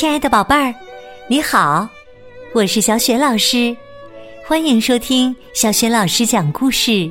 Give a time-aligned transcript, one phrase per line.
[0.00, 0.74] 亲爱的宝贝儿，
[1.28, 1.86] 你好，
[2.54, 3.76] 我是小雪老师，
[4.46, 7.10] 欢迎收听小雪老师讲故事，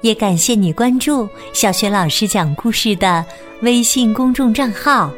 [0.00, 3.24] 也感谢你关注小雪老师讲故事的
[3.62, 5.08] 微信公众账号。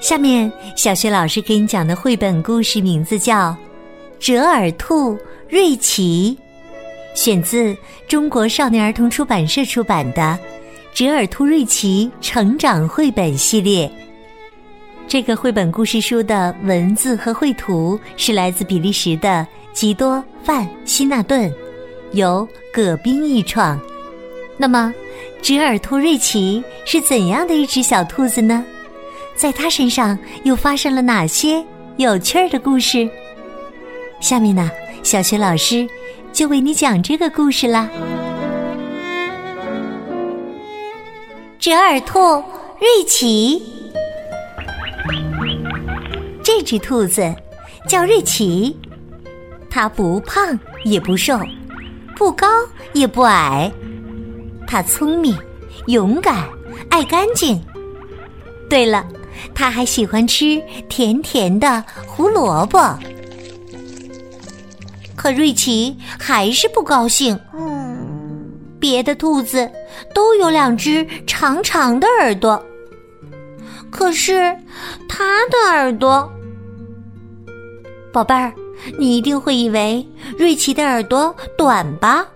[0.00, 3.50] 下面，小雪老师给你讲的绘本故事名字叫
[4.18, 5.16] 《折耳兔
[5.48, 6.36] 瑞奇》，
[7.16, 7.76] 选自
[8.08, 10.20] 中国少年儿童出版社出版的
[10.92, 13.88] 《折耳兔瑞奇》成长绘本系列。
[15.08, 21.52] 这个绘本故事书的文字和绘图是来自比利时的吉多·范希纳顿，
[22.12, 23.78] 由葛斌译创。
[24.56, 24.92] 那么，
[25.42, 28.64] 折耳兔瑞奇是怎样的一只小兔子呢？
[29.34, 31.62] 在它身上又发生了哪些
[31.96, 33.08] 有趣儿的故事？
[34.20, 34.70] 下面呢，
[35.02, 35.86] 小学老师
[36.32, 37.88] 就为你讲这个故事啦。
[41.58, 42.18] 折耳兔
[42.80, 43.81] 瑞奇。
[46.62, 47.34] 这只兔子
[47.88, 48.78] 叫瑞奇，
[49.68, 51.36] 它不胖也不瘦，
[52.14, 52.46] 不高
[52.92, 53.68] 也不矮，
[54.64, 55.36] 它聪明、
[55.86, 56.48] 勇敢、
[56.88, 57.60] 爱干净。
[58.70, 59.04] 对了，
[59.52, 62.96] 它还喜欢吃甜甜的胡萝卜。
[65.16, 67.36] 可瑞奇还是不高兴。
[68.78, 69.68] 别的兔子
[70.14, 72.64] 都有两只长长的耳朵。
[73.90, 74.56] 可是，
[75.08, 76.32] 它的耳朵，
[78.12, 78.52] 宝贝儿，
[78.98, 80.06] 你一定会以为
[80.38, 82.26] 瑞奇的耳朵短吧？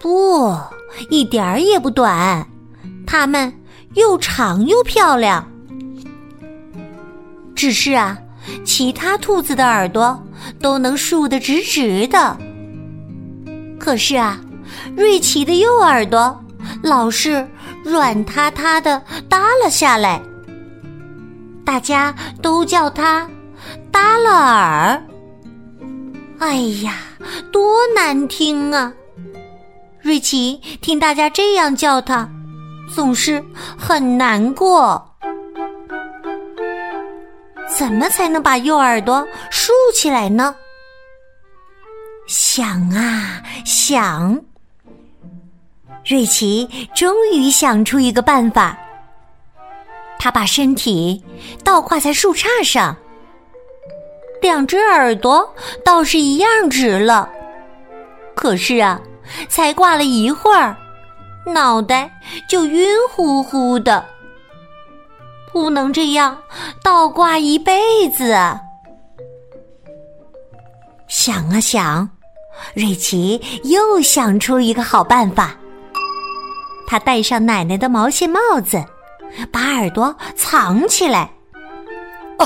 [0.00, 0.52] 不，
[1.08, 2.46] 一点儿也不短，
[3.06, 3.52] 它们
[3.94, 5.46] 又长又漂亮。
[7.54, 8.18] 只是啊，
[8.64, 10.20] 其他兔子的耳朵
[10.60, 12.36] 都能竖得直直的，
[13.78, 14.40] 可是啊，
[14.96, 16.38] 瑞奇的右耳朵
[16.82, 17.46] 老是
[17.84, 20.20] 软塌塌的耷拉下来。
[21.64, 23.28] 大家都叫他
[23.96, 25.02] 耷拉耳。
[26.38, 26.98] 哎呀，
[27.50, 28.92] 多难听啊！
[30.02, 32.28] 瑞奇听大家这样叫他，
[32.94, 33.42] 总是
[33.78, 35.02] 很难过。
[37.74, 40.54] 怎么才能把右耳朵竖起来呢？
[42.26, 44.38] 想啊想，
[46.04, 48.76] 瑞奇终于想出一个办法。
[50.18, 51.24] 他把身体
[51.64, 52.94] 倒挂在树杈上，
[54.40, 55.48] 两只耳朵
[55.84, 57.28] 倒是一样直了。
[58.34, 59.00] 可是啊，
[59.48, 60.76] 才挂了一会儿，
[61.46, 62.10] 脑袋
[62.48, 64.04] 就晕乎乎的。
[65.52, 66.36] 不能这样
[66.82, 68.60] 倒挂一辈子啊！
[71.08, 72.08] 想啊想，
[72.74, 75.54] 瑞奇又想出一个好办法。
[76.86, 78.84] 他戴上奶奶的毛线帽子。
[79.52, 81.30] 把耳朵藏起来。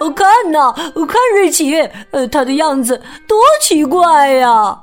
[0.00, 0.72] 哦，看呐，
[1.06, 1.74] 看瑞奇，
[2.10, 4.78] 呃，他的样子多奇怪呀！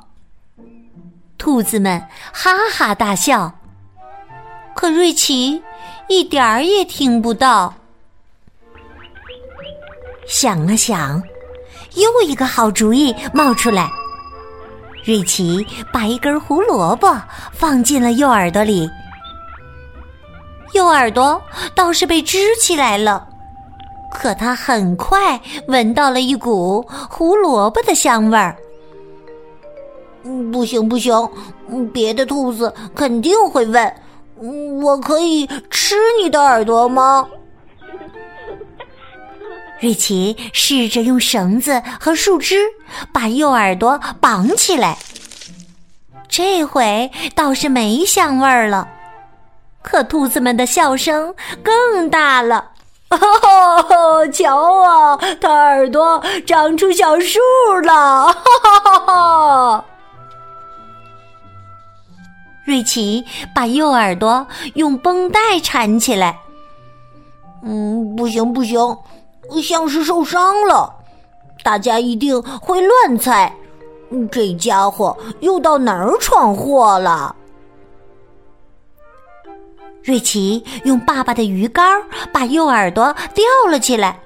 [1.37, 2.01] 兔子们
[2.33, 3.51] 哈哈大笑。
[4.75, 5.61] 可瑞奇
[6.07, 7.73] 一点儿也听不到。
[10.27, 11.21] 想了想，
[11.95, 13.89] 又一个好主意冒出来。
[15.05, 17.15] 瑞奇把一根胡萝卜
[17.51, 18.89] 放进了右耳朵里。
[20.73, 21.41] 右耳朵
[21.73, 23.27] 倒是被支起来了，
[24.11, 28.55] 可他很快闻到了一股胡萝卜的香味儿。
[30.51, 31.13] 不行不行，
[31.93, 33.95] 别的兔子肯定会问：
[34.81, 37.27] 我可以吃你的耳朵吗？
[39.79, 42.57] 瑞奇试着用绳子和树枝
[43.13, 44.97] 把右耳朵绑起来，
[46.27, 48.87] 这回倒是没香味儿了。
[49.81, 51.33] 可兔子们的笑声
[51.63, 52.71] 更大了，
[53.17, 57.39] 哦，瞧啊，它耳朵长出小树
[57.83, 58.27] 了！
[58.27, 58.33] 哈
[58.83, 59.85] 哈哈！
[62.65, 63.25] 瑞奇
[63.55, 66.39] 把右耳朵用绷带缠起来。
[67.63, 68.79] 嗯，不行不行，
[69.63, 70.93] 像是受伤了。
[71.63, 73.51] 大家一定会乱猜，
[74.31, 77.35] 这家伙又到哪儿闯祸了？
[80.03, 82.01] 瑞奇用爸爸的鱼竿
[82.31, 84.19] 把右耳朵吊了起来。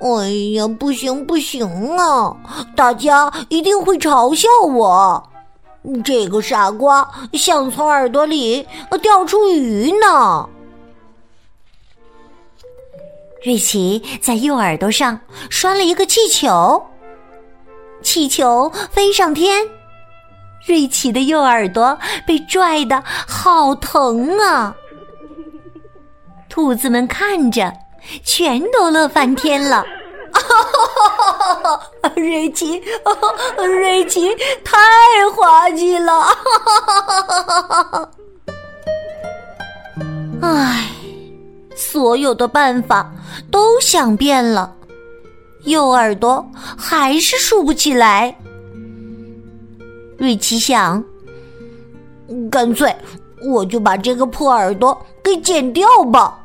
[0.00, 2.36] 哎呀，不行不行啊！
[2.74, 5.22] 大家一定会嘲笑我。
[6.04, 8.66] 这个傻瓜想从耳朵里
[9.00, 10.48] 钓出鱼呢。
[13.44, 15.20] 瑞奇在右耳朵上
[15.50, 16.84] 拴了一个气球，
[18.02, 19.64] 气球飞上天。
[20.66, 24.74] 瑞奇的右耳朵被拽的好疼啊！
[26.48, 27.72] 兔子们看着，
[28.24, 29.84] 全都乐翻天了。
[30.32, 32.80] 哈哈哈哈哈瑞奇，
[33.58, 34.78] 瑞奇太
[35.34, 36.24] 滑稽了！
[40.40, 40.90] 唉，
[41.76, 43.12] 所有的办法
[43.50, 44.74] 都想遍了，
[45.64, 46.44] 右耳朵
[46.78, 48.34] 还是竖不起来。
[50.22, 51.02] 瑞奇想，
[52.48, 52.94] 干脆
[53.44, 56.38] 我就把这个破耳朵给剪掉吧。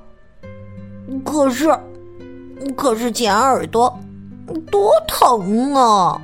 [1.24, 1.69] 可是。
[2.75, 3.95] 可是剪耳朵
[4.71, 6.19] 多疼啊！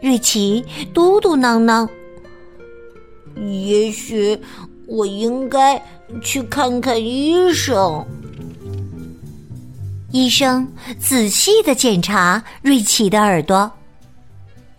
[0.00, 0.64] 瑞奇
[0.94, 1.88] 嘟嘟囔囔
[3.66, 4.38] ：“也许
[4.86, 5.82] 我应该
[6.22, 8.06] 去看看医生。”
[10.12, 10.66] 医生
[11.00, 13.68] 仔细的检查瑞奇的耳朵，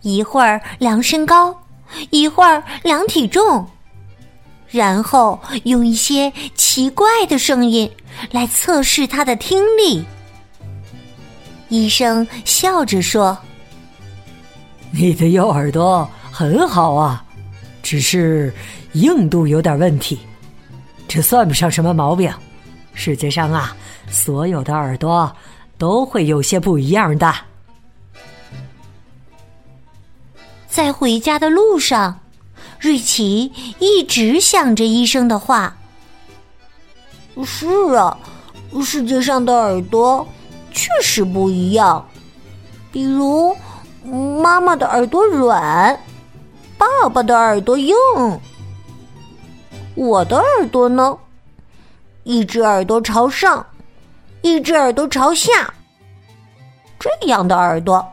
[0.02, 1.56] 一会儿量身高，
[2.10, 3.66] 一会儿量体重。
[4.68, 7.90] 然后用一些奇怪的声音
[8.32, 10.04] 来测试他的听力。
[11.68, 13.36] 医生笑着说
[14.90, 17.24] ：“你的右耳朵很好啊，
[17.82, 18.52] 只是
[18.92, 20.18] 硬度有点问题。
[21.08, 22.32] 这算不上什么毛病。
[22.92, 23.76] 世界上啊，
[24.08, 25.34] 所有的耳朵
[25.78, 27.34] 都会有些不一样的。”
[30.76, 32.20] 在回家的路上。
[32.78, 35.74] 瑞奇一直想着医生的话。
[37.46, 38.18] 是啊，
[38.84, 40.28] 世界上的耳朵
[40.70, 42.06] 确实不一样。
[42.92, 43.56] 比如，
[44.42, 45.98] 妈妈的耳朵软，
[46.76, 47.94] 爸爸的耳朵硬。
[49.94, 51.16] 我的耳朵呢？
[52.24, 53.64] 一只耳朵朝上，
[54.42, 55.72] 一只耳朵朝下。
[56.98, 58.06] 这样的耳朵，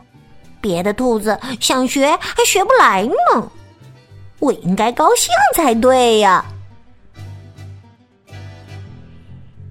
[0.64, 3.50] 别的兔子想学还学不来呢。
[4.38, 6.42] 我应该高兴才对呀！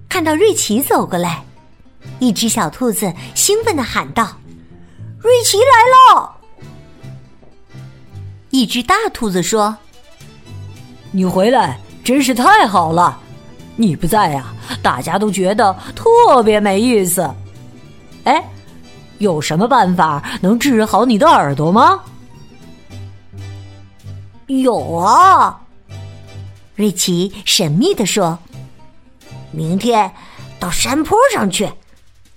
[0.08, 1.42] 看到瑞奇走过来，
[2.20, 4.28] 一只小兔子兴奋的喊道
[5.18, 6.30] ：“瑞奇来了！”
[8.50, 9.76] 一只大兔子说
[11.10, 13.18] ：“你回来真是太好了！
[13.74, 17.28] 你不在呀，大家都觉得特别没意思。
[18.22, 18.48] 哎，
[19.24, 21.98] 有什么办法能治好你的耳朵吗？”
[24.46, 25.58] 有啊，
[26.76, 28.38] 瑞奇神秘的说
[29.50, 30.12] ：“明天
[30.60, 31.68] 到山坡上去，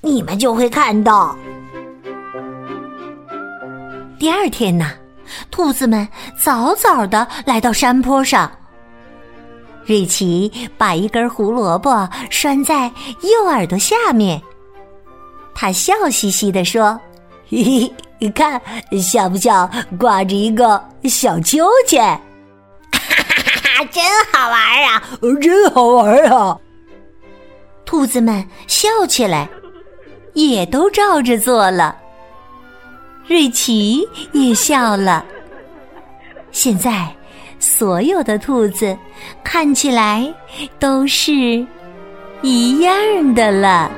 [0.01, 1.37] 你们就会看到。”
[4.17, 4.89] 第二天呢，
[5.51, 6.07] 兔子们
[6.41, 8.49] 早早的来到山坡上。
[9.85, 12.91] 瑞奇把一根胡萝卜拴在
[13.21, 14.41] 右耳朵下面，
[15.59, 16.99] 他笑嘻嘻地说
[17.49, 18.59] ：“嘿嘿。”你看，
[18.99, 19.69] 像不像
[19.99, 22.03] 挂着一个小秋千？
[22.03, 22.19] 哈
[22.91, 23.23] 哈
[23.77, 23.85] 哈！
[23.91, 25.03] 真好玩啊！
[25.39, 26.57] 真好玩啊！
[27.85, 29.47] 兔子们笑起来，
[30.33, 31.95] 也都照着做了。
[33.27, 35.23] 瑞奇也笑了。
[36.51, 37.07] 现在，
[37.59, 38.97] 所有的兔子
[39.43, 40.33] 看起来
[40.79, 41.63] 都是
[42.41, 42.95] 一样
[43.35, 43.91] 的了。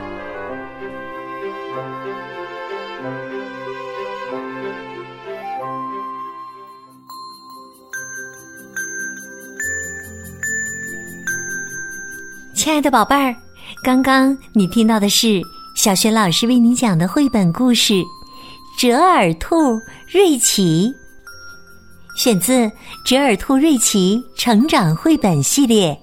[12.69, 13.35] 亲爱的宝贝儿，
[13.83, 15.41] 刚刚你听到的是
[15.73, 17.93] 小学老师为你讲的绘本故事
[18.77, 20.93] 《折耳兔瑞奇》，
[22.21, 22.53] 选自
[23.03, 25.99] 《折耳兔瑞奇成长绘本系列》。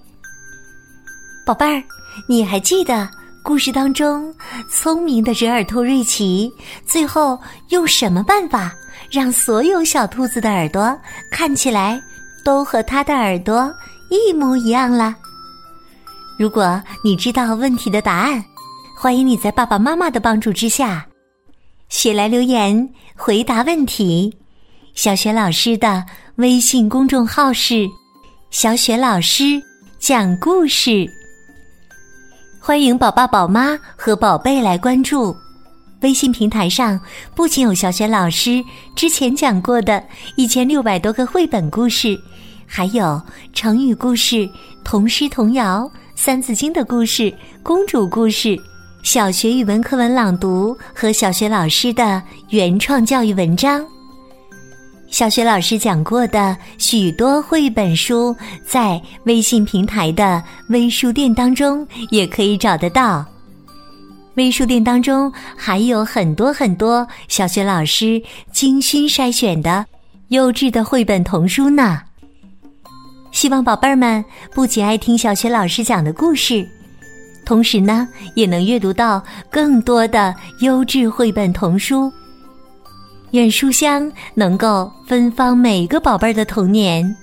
[1.46, 1.80] 宝贝儿，
[2.28, 3.08] 你还记得
[3.44, 4.34] 故事当中
[4.68, 6.52] 聪明的折耳兔瑞奇
[6.84, 8.74] 最后用什么办法
[9.08, 10.98] 让所有小兔子的耳朵
[11.30, 12.02] 看起来
[12.44, 13.72] 都和它的耳朵
[14.10, 15.14] 一模一样了？
[16.38, 18.44] 如果你知道问题的答案，
[18.94, 21.06] 欢迎你在爸爸妈妈的帮助之下，
[21.88, 24.36] 写来留言回答问题。
[24.94, 26.04] 小雪老师的
[26.36, 27.88] 微信公众号是
[28.50, 29.62] “小雪老师
[29.98, 31.06] 讲故事”，
[32.60, 35.34] 欢迎宝爸宝妈和宝贝来关注。
[36.02, 37.00] 微信平台上
[37.34, 38.62] 不仅有小雪老师
[38.94, 40.04] 之前讲过的
[40.36, 42.14] 一千六百多个绘本故事，
[42.66, 43.20] 还有
[43.54, 44.46] 成语故事、
[44.84, 45.90] 童诗童谣。
[46.16, 47.32] 三字经的故事、
[47.62, 48.58] 公主故事、
[49.02, 53.84] 小学语文课文朗读和小学老师的原创教育文章，
[55.08, 63.24] 小学老师讲过的许多绘本书，在微信平台的微书店当中也可以找得到。
[64.36, 68.20] 微书店当中还有很多很多小学老师
[68.50, 69.84] 精心筛选的
[70.28, 72.00] 优质的绘本童书呢。
[73.36, 74.24] 希望宝贝儿们
[74.54, 76.66] 不仅爱听小学老师讲的故事，
[77.44, 82.10] 同时呢，也能阅读到更多的优质绘本童书。
[83.32, 87.14] 愿书香能够芬芳每个宝贝儿的童年。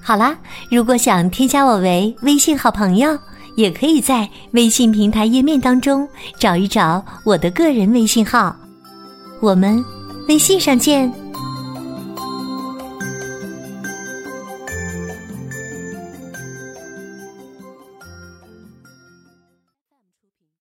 [0.00, 0.38] 好啦，
[0.70, 3.18] 如果想添加我为微信好朋友，
[3.56, 6.08] 也可以在微信平台页面当中
[6.38, 8.54] 找一找我的个人微信号，
[9.40, 9.84] 我们
[10.28, 11.12] 微信上见。